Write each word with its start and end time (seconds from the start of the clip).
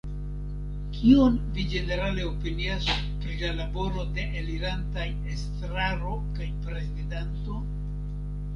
Kion 0.93 1.35
vi 1.57 1.65
ĝenerale 1.73 2.23
opinias 2.29 2.87
pri 2.95 3.37
lal 3.43 3.61
aboro 3.67 4.07
de 4.17 4.25
la 4.31 4.39
elirantaj 4.41 5.07
estraro 5.37 6.17
kaj 6.41 6.51
prezidanto? 6.67 7.63